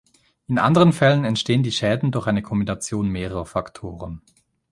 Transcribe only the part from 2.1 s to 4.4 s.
durch eine Kombination mehrerer Faktoren.